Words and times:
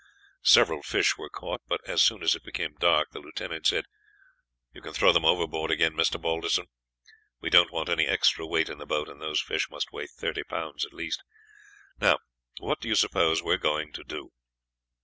Several 0.41 0.81
fish 0.81 1.15
were 1.15 1.29
caught, 1.29 1.61
but 1.67 1.79
as 1.87 2.01
soon 2.01 2.23
as 2.23 2.33
it 2.33 2.43
became 2.43 2.73
dark 2.73 3.11
the 3.11 3.19
lieutenant 3.19 3.67
said, 3.67 3.85
"You 4.73 4.81
can 4.81 4.93
throw 4.93 5.11
them 5.13 5.25
overboard 5.25 5.69
again, 5.69 5.93
Mr. 5.93 6.19
Balderson; 6.19 6.65
we 7.39 7.51
don't 7.51 7.71
want 7.71 7.87
any 7.87 8.07
extra 8.07 8.47
weight 8.47 8.67
in 8.67 8.79
the 8.79 8.87
boat, 8.87 9.07
and 9.07 9.21
these 9.21 9.41
fish 9.41 9.69
must 9.69 9.91
weigh 9.91 10.07
thirty 10.07 10.41
pounds 10.43 10.87
at 10.87 10.91
least. 10.93 11.21
Now 11.99 12.17
what 12.57 12.79
do 12.81 12.87
you 12.87 12.95
suppose 12.95 13.43
we 13.43 13.53
are 13.53 13.57
going 13.59 13.93
to 13.93 14.03
do?" 14.03 14.31